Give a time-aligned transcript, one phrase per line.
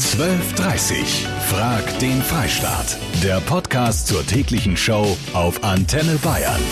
[0.00, 2.96] 12.30 Frag den Freistaat.
[3.22, 6.62] Der Podcast zur täglichen Show auf Antenne Bayern.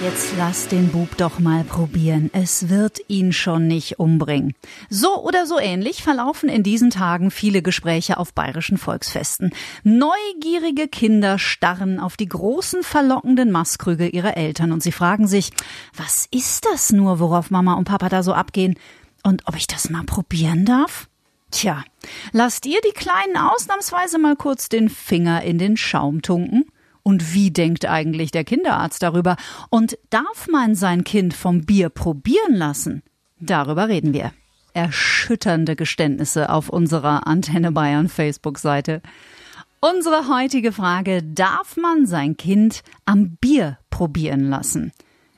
[0.00, 2.30] Jetzt lass den Bub doch mal probieren.
[2.32, 4.54] Es wird ihn schon nicht umbringen.
[4.88, 9.50] So oder so ähnlich verlaufen in diesen Tagen viele Gespräche auf bayerischen Volksfesten.
[9.82, 15.50] Neugierige Kinder starren auf die großen verlockenden Mastkrüge ihrer Eltern und sie fragen sich,
[15.96, 18.76] was ist das nur, worauf Mama und Papa da so abgehen?
[19.24, 21.08] Und ob ich das mal probieren darf?
[21.54, 21.84] Tja,
[22.32, 26.64] lasst ihr die Kleinen ausnahmsweise mal kurz den Finger in den Schaum tunken?
[27.04, 29.36] Und wie denkt eigentlich der Kinderarzt darüber?
[29.70, 33.04] Und darf man sein Kind vom Bier probieren lassen?
[33.38, 34.32] Darüber reden wir.
[34.72, 39.00] Erschütternde Geständnisse auf unserer Antenne Bayern Facebook-Seite.
[39.78, 44.92] Unsere heutige Frage, darf man sein Kind am Bier probieren lassen?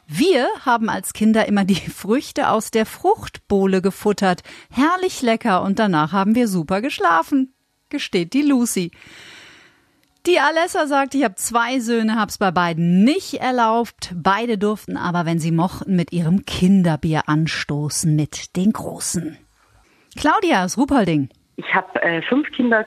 [0.07, 4.43] Wir haben als Kinder immer die Früchte aus der Fruchtbowle gefuttert.
[4.71, 7.55] Herrlich lecker und danach haben wir super geschlafen,
[7.89, 8.93] gesteht die Lucy.
[10.27, 14.13] Die Alessa sagt, ich habe zwei Söhne, hab's bei beiden nicht erlaubt.
[14.17, 19.39] Beide durften aber, wenn sie mochten, mit ihrem Kinderbier anstoßen mit den Großen.
[20.17, 21.29] Claudia aus Ruhpolding.
[21.57, 22.83] Ich habe äh, fünf Kinder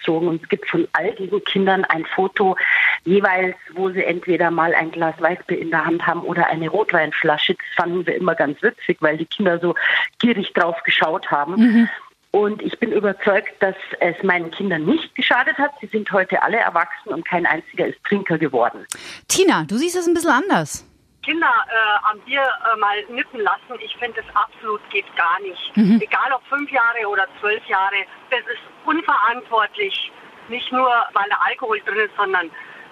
[0.00, 2.56] großgezogen und es gibt von all diesen Kindern ein Foto,
[3.04, 7.54] jeweils, wo sie entweder mal ein Glas Weißbier in der Hand haben oder eine Rotweinflasche.
[7.54, 9.74] Das fanden wir immer ganz witzig, weil die Kinder so
[10.18, 11.54] gierig drauf geschaut haben.
[11.56, 11.88] Mhm.
[12.32, 15.72] Und ich bin überzeugt, dass es meinen Kindern nicht geschadet hat.
[15.80, 18.86] Sie sind heute alle erwachsen und kein einziger ist Trinker geworden.
[19.26, 20.86] Tina, du siehst es ein bisschen anders.
[21.30, 25.76] Kinder äh, am Bier äh, mal nippen lassen, ich finde das absolut geht gar nicht.
[25.76, 26.00] Mhm.
[26.02, 30.10] Egal ob fünf Jahre oder zwölf Jahre, das ist unverantwortlich.
[30.48, 32.50] Nicht nur, weil da Alkohol drin ist, sondern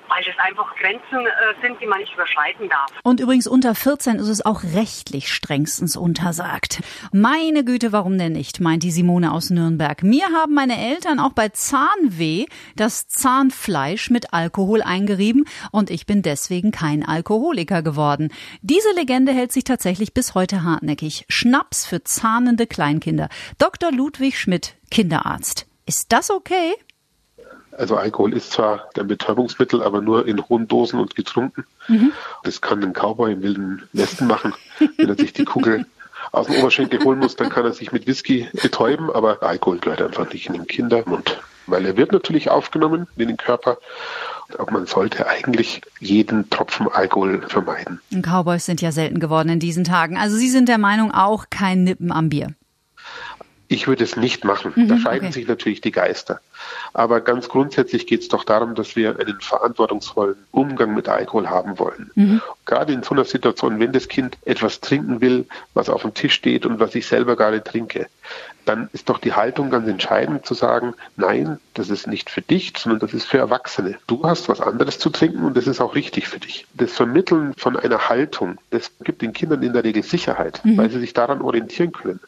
[0.09, 2.91] weil das einfach Grenzen äh, sind, die man nicht überschreiten darf.
[3.03, 6.81] Und übrigens unter 14 ist es auch rechtlich strengstens untersagt.
[7.13, 10.03] Meine Güte, warum denn nicht, meint die Simone aus Nürnberg.
[10.03, 16.23] Mir haben meine Eltern auch bei Zahnweh das Zahnfleisch mit Alkohol eingerieben und ich bin
[16.23, 18.33] deswegen kein Alkoholiker geworden.
[18.63, 21.25] Diese Legende hält sich tatsächlich bis heute hartnäckig.
[21.29, 23.29] Schnaps für zahnende Kleinkinder.
[23.59, 23.93] Dr.
[23.93, 25.67] Ludwig Schmidt, Kinderarzt.
[25.87, 26.75] Ist das okay?
[27.79, 31.65] Also Alkohol ist zwar ein Betäubungsmittel, aber nur in hohen Dosen und getrunken.
[31.87, 32.13] Mhm.
[32.43, 34.53] Das kann ein Cowboy im wilden Westen machen,
[34.97, 35.87] wenn er sich die Kugel
[36.33, 40.03] aus dem Oberschenkel holen muss, dann kann er sich mit Whisky betäuben, aber Alkohol gehört
[40.03, 41.41] einfach nicht in den Kindermund.
[41.67, 43.79] Weil er wird natürlich aufgenommen in den Körper.
[44.57, 48.01] Aber man sollte eigentlich jeden Tropfen Alkohol vermeiden.
[48.11, 50.17] Und Cowboys sind ja selten geworden in diesen Tagen.
[50.17, 52.55] Also Sie sind der Meinung auch kein Nippen am Bier.
[53.69, 54.73] Ich würde es nicht machen.
[54.75, 55.35] Mhm, da scheiden okay.
[55.35, 56.41] sich natürlich die Geister.
[56.95, 61.79] Aber ganz grundsätzlich geht es doch darum, dass wir einen verantwortungsvollen Umgang mit Alkohol haben
[61.79, 62.11] wollen.
[62.15, 62.41] Mhm.
[62.65, 66.35] Gerade in so einer Situation, wenn das Kind etwas trinken will, was auf dem Tisch
[66.35, 68.07] steht und was ich selber gerade trinke,
[68.65, 72.75] dann ist doch die Haltung ganz entscheidend zu sagen, nein, das ist nicht für dich,
[72.77, 73.97] sondern das ist für Erwachsene.
[74.07, 76.67] Du hast was anderes zu trinken und das ist auch richtig für dich.
[76.75, 80.77] Das Vermitteln von einer Haltung, das gibt den Kindern in der Regel Sicherheit, mhm.
[80.77, 82.21] weil sie sich daran orientieren können.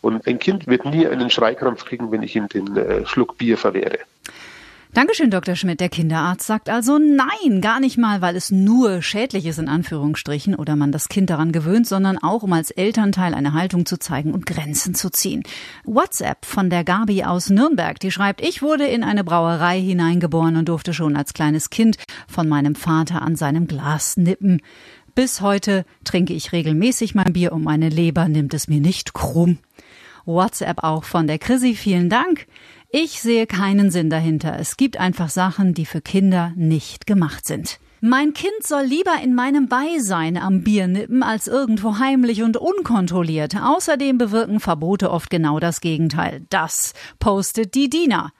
[0.00, 3.56] Und ein Kind wird nie einen Schreikrampf kriegen, wenn ich ihm den äh, Schluck Bier
[3.58, 3.98] verwehre.
[4.94, 5.56] Dankeschön, Dr.
[5.56, 5.80] Schmidt.
[5.80, 10.54] Der Kinderarzt sagt also nein, gar nicht mal, weil es nur schädlich ist in Anführungsstrichen
[10.54, 14.34] oder man das Kind daran gewöhnt, sondern auch, um als Elternteil eine Haltung zu zeigen
[14.34, 15.44] und Grenzen zu ziehen.
[15.84, 20.68] WhatsApp von der Gabi aus Nürnberg, die schreibt, ich wurde in eine Brauerei hineingeboren und
[20.68, 21.96] durfte schon als kleines Kind
[22.28, 24.60] von meinem Vater an seinem Glas nippen.
[25.14, 29.58] Bis heute trinke ich regelmäßig mein Bier und meine Leber nimmt es mir nicht krumm.
[30.24, 31.74] WhatsApp auch von der Chrissy.
[31.74, 32.46] Vielen Dank.
[32.90, 34.58] Ich sehe keinen Sinn dahinter.
[34.58, 37.78] Es gibt einfach Sachen, die für Kinder nicht gemacht sind.
[38.00, 43.56] Mein Kind soll lieber in meinem Beisein am Bier nippen, als irgendwo heimlich und unkontrolliert.
[43.56, 46.44] Außerdem bewirken Verbote oft genau das Gegenteil.
[46.50, 48.32] Das postet die Dina.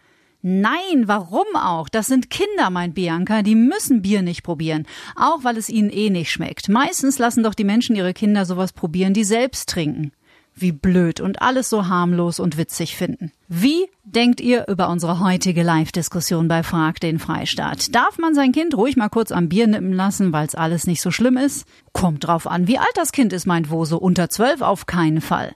[0.43, 1.89] Nein, warum auch?
[1.89, 4.85] Das sind Kinder, meint Bianca, die müssen Bier nicht probieren,
[5.15, 6.69] auch weil es ihnen eh nicht schmeckt.
[6.69, 10.11] Meistens lassen doch die Menschen ihre Kinder sowas probieren, die selbst trinken
[10.55, 13.33] wie blöd und alles so harmlos und witzig finden.
[13.49, 17.95] Wie denkt ihr über unsere heutige Live-Diskussion bei Frag den Freistaat?
[17.95, 21.03] Darf man sein Kind ruhig mal kurz am Bier nippen lassen, weil es alles nicht
[21.03, 21.67] so schlimm ist?
[21.93, 23.99] Kommt drauf an, wie alt das Kind ist, meint Wose.
[23.99, 25.55] Unter zwölf auf keinen Fall.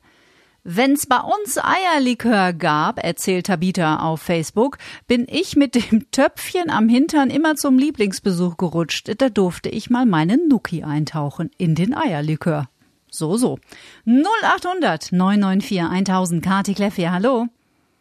[0.68, 6.88] Wenn's bei uns Eierlikör gab, erzählt Tabita auf Facebook, bin ich mit dem Töpfchen am
[6.88, 9.12] Hintern immer zum Lieblingsbesuch gerutscht.
[9.18, 12.68] Da durfte ich mal meinen Nuki eintauchen in den Eierlikör.
[13.16, 13.58] So, so.
[14.04, 17.46] 0800 994 1000 Kati Kleff hier, hallo.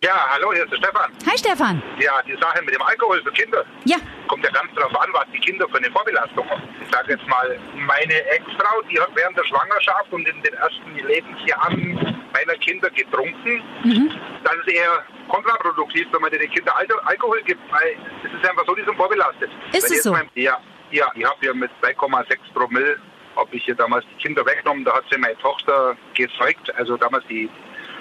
[0.03, 1.09] Ja, hallo, hier ist der Stefan.
[1.25, 1.83] Hi Stefan.
[1.99, 3.63] Ja, die Sache mit dem Alkohol für Kinder.
[3.85, 3.95] Ja.
[4.27, 6.63] Kommt ja ganz darauf an, was die Kinder für eine Vorbelastung haben.
[6.83, 10.95] Ich sage jetzt mal, meine Ex-Frau, die hat während der Schwangerschaft und in den ersten
[11.07, 13.63] Lebensjahren meiner Kinder getrunken.
[13.85, 14.11] Mhm.
[14.43, 16.75] Das ist eher kontraproduktiv, wenn man den Kindern
[17.05, 19.49] Alkohol gibt, weil es ist einfach so, die sind vorbelastet.
[19.71, 20.11] Ist es so?
[20.11, 20.59] Mein, ja,
[20.91, 22.97] ja, ich habe ja mit 2,6 Promille
[23.35, 27.25] habe ich hier damals die Kinder weggenommen, da hat sie meine Tochter gezeugt, also damals
[27.27, 27.49] die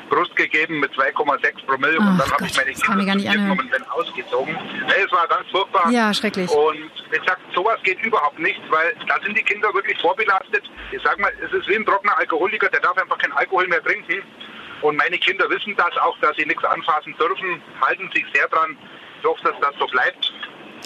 [0.08, 3.82] Brust gegeben mit 2,6 Promille Ach und dann habe ich meine Kinder genommen und bin
[3.90, 4.56] ausgezogen.
[4.86, 5.90] Es war ganz furchtbar.
[5.90, 6.50] Ja, schrecklich.
[6.50, 10.64] Und wie gesagt, sowas geht überhaupt nicht, weil da sind die Kinder wirklich vorbelastet.
[10.92, 13.82] Ich sag mal, es ist wie ein trockener Alkoholiker, der darf einfach keinen Alkohol mehr
[13.82, 14.22] trinken.
[14.82, 18.76] Und meine Kinder wissen das auch, dass sie nichts anfassen dürfen, halten sich sehr dran.
[19.20, 20.32] Ich hoffe, dass das so bleibt.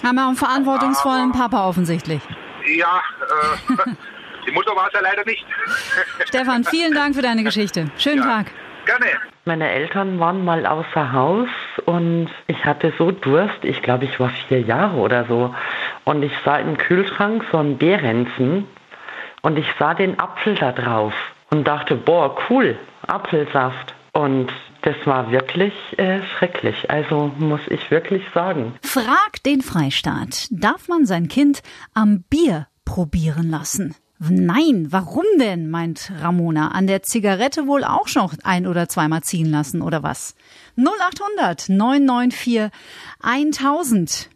[0.03, 2.21] Haben wir einen verantwortungsvollen Aber, Papa offensichtlich.
[2.65, 3.01] Ja,
[3.65, 3.91] äh,
[4.49, 5.45] die Mutter war es ja leider nicht.
[6.25, 7.85] Stefan, vielen Dank für deine Geschichte.
[7.97, 8.23] Schönen ja.
[8.23, 8.47] Tag.
[8.85, 9.05] Gerne.
[9.45, 11.47] Meine Eltern waren mal außer Haus
[11.85, 15.55] und ich hatte so Durst, ich glaube, ich war vier Jahre oder so.
[16.03, 18.67] Und ich sah im Kühlschrank so einen Behrensen
[19.41, 21.13] und ich sah den Apfel da drauf
[21.49, 23.93] und dachte, boah, cool, Apfelsaft.
[24.11, 26.89] Und das war wirklich äh, schrecklich.
[26.89, 28.73] Also muss ich wirklich sagen.
[28.81, 30.47] Frag den Freistaat.
[30.51, 31.61] Darf man sein Kind
[31.93, 33.95] am Bier probieren lassen?
[34.21, 36.71] Nein, warum denn, meint Ramona.
[36.71, 40.35] An der Zigarette wohl auch schon ein oder zweimal ziehen lassen, oder was?
[40.75, 42.69] 0800 994
[43.21, 44.29] 1000.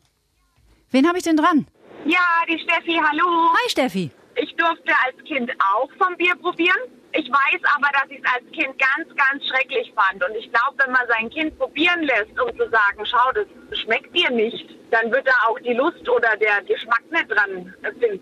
[0.89, 1.67] Wen habe ich denn dran?
[2.05, 3.49] Ja, die Steffi, hallo.
[3.51, 4.11] Hi Steffi.
[4.41, 6.77] Ich durfte als Kind auch vom Bier probieren.
[7.15, 10.23] Ich weiß aber, dass ich es als Kind ganz, ganz schrecklich fand.
[10.23, 14.15] Und ich glaube, wenn man sein Kind probieren lässt, um zu sagen, schau, das schmeckt
[14.15, 18.19] dir nicht, dann wird er auch die Lust oder der Geschmack nicht dran finden.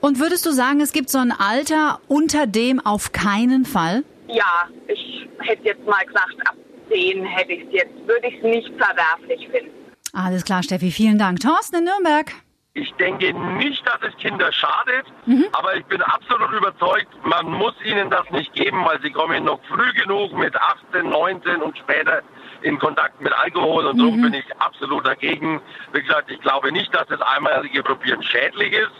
[0.00, 4.04] Und würdest du sagen, es gibt so ein Alter, unter dem auf keinen Fall?
[4.28, 6.56] Ja, ich hätte jetzt mal gesagt, ab
[6.90, 9.72] 10 hätte ich es jetzt, würde ich es nicht verwerflich finden.
[10.12, 11.40] Alles klar, Steffi, vielen Dank.
[11.40, 12.32] Thorsten in Nürnberg.
[12.76, 15.46] Ich denke nicht, dass es Kinder schadet, mhm.
[15.52, 19.58] aber ich bin absolut überzeugt, man muss ihnen das nicht geben, weil sie kommen noch
[19.64, 22.20] früh genug mit 18, 19 und später
[22.60, 24.24] in Kontakt mit Alkohol und darum mhm.
[24.24, 25.62] bin ich absolut dagegen.
[25.92, 28.92] Wie gesagt, ich glaube nicht, dass das einmalige Probieren schädlich ist,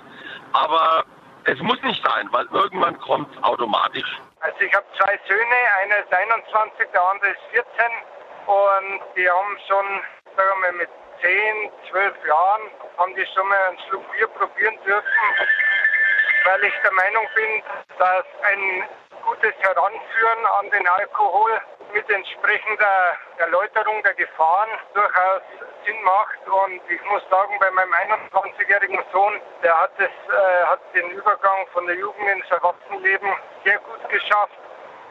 [0.54, 1.04] aber
[1.44, 4.18] es muss nicht sein, weil irgendwann kommt es automatisch.
[4.40, 7.66] Also ich habe zwei Söhne, einer ist 21, der andere ist 14
[8.46, 9.84] und die haben schon,
[10.34, 10.88] sagen wir mal, mit
[11.20, 12.62] 10, 12 Jahren
[12.98, 15.08] haben die schon mal einen Schluck Bier probieren dürfen,
[16.44, 17.62] weil ich der Meinung bin,
[17.98, 18.88] dass ein
[19.24, 21.60] gutes Heranführen an den Alkohol
[21.92, 25.42] mit entsprechender Erläuterung der Gefahren durchaus
[25.84, 26.46] Sinn macht.
[26.46, 31.66] Und ich muss sagen, bei meinem 21-jährigen Sohn, der hat, es, äh, hat den Übergang
[31.72, 33.28] von der Jugend ins Erwachsenenleben
[33.64, 34.58] sehr gut geschafft,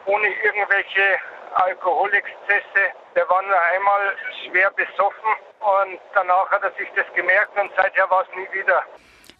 [0.06, 1.18] ohne irgendwelche
[1.54, 2.92] Alkoholexzesse.
[3.14, 5.36] Der war nur einmal schwer besoffen
[5.66, 8.82] und danach hat er sich das gemerkt und seither war es nie wieder.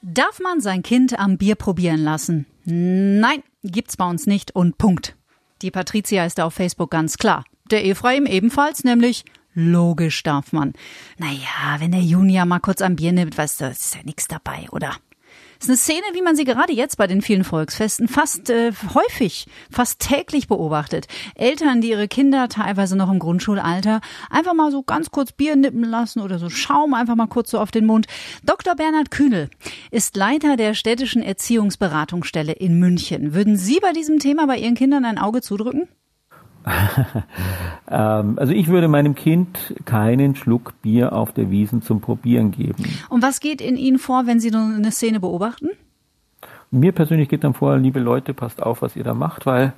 [0.02, 2.46] Darf man sein Kind am Bier probieren lassen?
[2.64, 5.16] Nein, gibt's bei uns nicht und Punkt.
[5.62, 7.44] Die Patricia ist auf Facebook ganz klar.
[7.70, 9.24] Der Ephraim ebenfalls, nämlich
[9.54, 10.74] logisch darf man.
[11.18, 14.66] Naja, wenn der Junior mal kurz am Bier nimmt, weißt du, ist ja nichts dabei,
[14.70, 14.96] oder?
[15.58, 19.46] Ist eine Szene, wie man sie gerade jetzt bei den vielen Volksfesten fast äh, häufig,
[19.70, 21.06] fast täglich beobachtet.
[21.34, 24.00] Eltern, die ihre Kinder teilweise noch im Grundschulalter
[24.30, 27.58] einfach mal so ganz kurz Bier nippen lassen oder so Schaum einfach mal kurz so
[27.58, 28.06] auf den Mund.
[28.44, 28.74] Dr.
[28.74, 29.50] Bernhard Kühnel
[29.90, 33.34] ist Leiter der städtischen Erziehungsberatungsstelle in München.
[33.34, 35.88] Würden Sie bei diesem Thema bei Ihren Kindern ein Auge zudrücken?
[37.90, 42.84] ähm, also ich würde meinem Kind keinen Schluck Bier auf der Wiesen zum Probieren geben.
[43.08, 45.68] Und was geht in Ihnen vor, wenn Sie eine Szene beobachten?
[46.70, 49.72] Mir persönlich geht dann vor, liebe Leute, passt auf, was ihr da macht, weil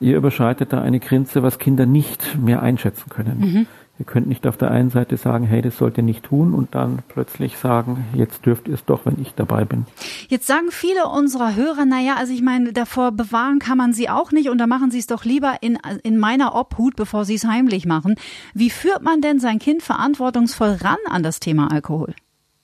[0.00, 3.38] ihr überschreitet da eine Grenze, was Kinder nicht mehr einschätzen können.
[3.38, 3.66] Mhm.
[3.98, 6.74] Ihr könnt nicht auf der einen Seite sagen, hey, das sollt ihr nicht tun und
[6.74, 9.86] dann plötzlich sagen, jetzt dürft ihr es doch, wenn ich dabei bin.
[10.28, 14.32] Jetzt sagen viele unserer Hörer, naja, also ich meine, davor bewahren kann man sie auch
[14.32, 17.46] nicht und da machen sie es doch lieber in, in meiner Obhut, bevor sie es
[17.46, 18.16] heimlich machen.
[18.52, 22.14] Wie führt man denn sein Kind verantwortungsvoll ran an das Thema Alkohol?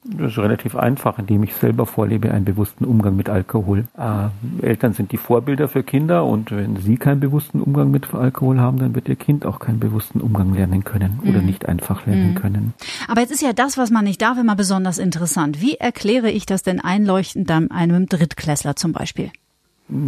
[0.05, 3.85] Das ist relativ einfach, indem ich selber vorlebe einen bewussten Umgang mit Alkohol.
[3.97, 8.59] Äh, Eltern sind die Vorbilder für Kinder und wenn sie keinen bewussten Umgang mit Alkohol
[8.59, 11.47] haben, dann wird ihr Kind auch keinen bewussten Umgang lernen können oder mhm.
[11.47, 12.35] nicht einfach lernen mhm.
[12.35, 12.75] können.
[13.07, 15.61] Aber jetzt ist ja das, was man nicht darf, immer besonders interessant.
[15.61, 19.31] Wie erkläre ich das denn einleuchtend dann einem Drittklässler zum Beispiel?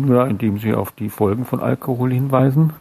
[0.09, 2.73] Ja, indem sie auf die Folgen von Alkohol hinweisen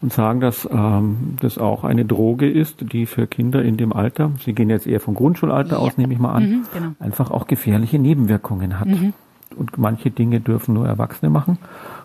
[0.00, 4.30] und sagen, dass ähm, das auch eine Droge ist, die für Kinder in dem Alter,
[4.44, 5.78] Sie gehen jetzt eher vom Grundschulalter ja.
[5.78, 6.90] aus, nehme ich mal an, mhm, genau.
[7.00, 8.88] einfach auch gefährliche Nebenwirkungen hat.
[8.88, 9.14] Mhm.
[9.56, 11.58] Und manche Dinge dürfen nur Erwachsene machen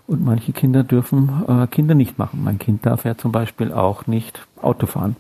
[0.08, 2.42] und manche Kinder dürfen äh, Kinder nicht machen.
[2.44, 5.16] Mein Kind darf ja zum Beispiel auch nicht Auto fahren.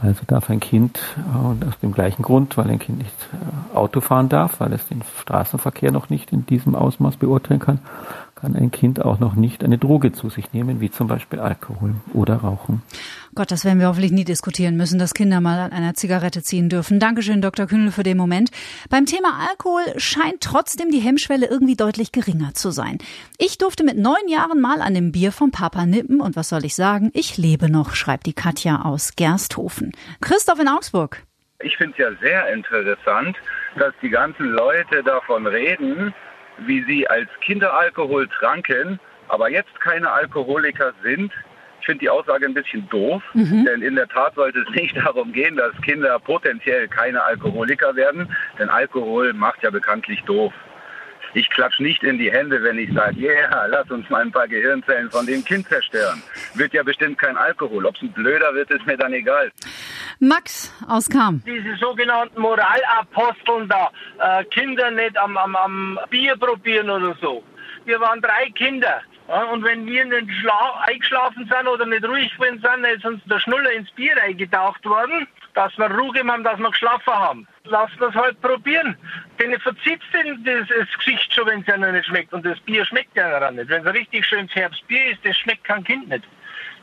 [0.00, 4.00] Also darf ein Kind äh, aus dem gleichen Grund, weil ein Kind nicht äh, Auto
[4.00, 7.78] fahren darf, weil es den Straßenverkehr noch nicht in diesem Ausmaß beurteilen kann,
[8.44, 11.94] kann ein Kind auch noch nicht eine Droge zu sich nehmen, wie zum Beispiel Alkohol
[12.12, 12.82] oder Rauchen.
[13.34, 16.68] Gott, das werden wir hoffentlich nie diskutieren müssen, dass Kinder mal an einer Zigarette ziehen
[16.68, 17.00] dürfen.
[17.00, 17.66] Dankeschön, Dr.
[17.66, 18.50] Kühnel, für den Moment.
[18.90, 22.98] Beim Thema Alkohol scheint trotzdem die Hemmschwelle irgendwie deutlich geringer zu sein.
[23.38, 26.66] Ich durfte mit neun Jahren mal an dem Bier vom Papa nippen und was soll
[26.66, 27.10] ich sagen?
[27.14, 29.92] Ich lebe noch, schreibt die Katja aus Gersthofen.
[30.20, 31.22] Christoph in Augsburg.
[31.60, 33.38] Ich finde es ja sehr interessant,
[33.78, 36.12] dass die ganzen Leute davon reden,
[36.58, 41.32] wie sie als Kinder Alkohol tranken, aber jetzt keine Alkoholiker sind.
[41.80, 43.66] Ich finde die Aussage ein bisschen doof, mhm.
[43.66, 48.34] denn in der Tat sollte es nicht darum gehen, dass Kinder potenziell keine Alkoholiker werden,
[48.58, 50.52] denn Alkohol macht ja bekanntlich doof.
[51.34, 54.46] Ich klatsche nicht in die Hände, wenn ich sage, yeah, lass uns mal ein paar
[54.46, 56.22] Gehirnzellen von dem Kind zerstören.
[56.54, 57.86] Wird ja bestimmt kein Alkohol.
[57.86, 59.50] Ob es ein blöder wird, ist mir dann egal.
[60.20, 61.42] Max aus Kam.
[61.44, 67.42] Diese sogenannten Moralaposteln da, äh, Kinder nicht am, am, am Bier probieren oder so.
[67.84, 69.02] Wir waren drei Kinder.
[69.28, 70.28] Ja, und wenn wir nicht
[70.86, 75.26] eingeschlafen sind oder nicht ruhig gewesen sind, ist uns der Schnuller ins Bier eingetaucht worden,
[75.54, 77.48] dass wir Ruhe haben, dass wir geschlafen haben.
[77.64, 78.96] Lass das halt probieren.
[79.38, 82.34] Denn verzieht das, das Gesicht schon, wenn es ja noch nicht schmeckt.
[82.34, 83.68] Und das Bier schmeckt ja noch nicht.
[83.70, 86.24] Wenn es ein richtig schönes Herbstbier ist, das schmeckt kein Kind nicht.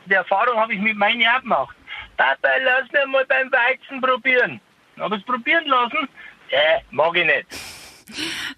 [0.06, 1.76] Die Erfahrung habe ich mit meinen Jahren gemacht.
[2.16, 4.60] Papa, lass mir mal beim Weizen probieren.
[4.98, 6.08] Habe es probieren lassen?
[6.50, 7.46] Äh, mag ich nicht.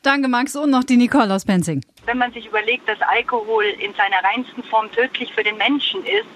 [0.03, 0.57] Danke, Max.
[0.57, 4.63] Und noch die Nicole aus Penzing wenn man sich überlegt, dass Alkohol in seiner reinsten
[4.65, 6.27] Form tödlich für den Menschen ist,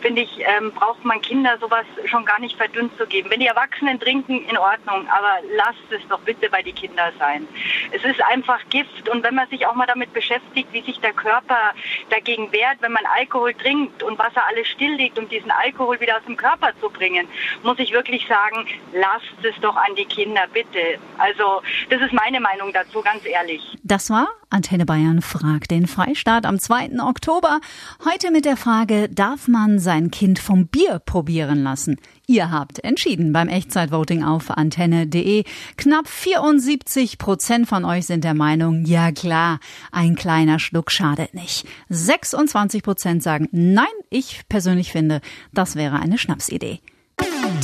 [0.00, 3.30] finde ich, ähm, braucht man Kinder sowas schon gar nicht verdünnt zu geben.
[3.30, 7.48] Wenn die Erwachsenen trinken, in Ordnung, aber lasst es doch bitte bei den Kindern sein.
[7.92, 11.12] Es ist einfach Gift und wenn man sich auch mal damit beschäftigt, wie sich der
[11.12, 11.72] Körper
[12.10, 16.16] dagegen wehrt, wenn man Alkohol trinkt und was er alles stilllegt, um diesen Alkohol wieder
[16.16, 17.28] aus dem Körper zu bringen,
[17.62, 20.98] muss ich wirklich sagen, lasst es doch an die Kinder, bitte.
[21.18, 23.75] Also das ist meine Meinung dazu, ganz ehrlich.
[23.86, 27.00] Das war Antenne Bayern fragt den Freistaat am 2.
[27.00, 27.60] Oktober.
[28.04, 31.96] Heute mit der Frage, darf man sein Kind vom Bier probieren lassen?
[32.26, 35.44] Ihr habt entschieden beim Echtzeitvoting auf antenne.de.
[35.76, 39.60] Knapp 74 Prozent von euch sind der Meinung, ja klar,
[39.92, 41.64] ein kleiner Schluck schadet nicht.
[41.88, 45.20] 26 Prozent sagen, nein, ich persönlich finde,
[45.52, 46.80] das wäre eine Schnapsidee.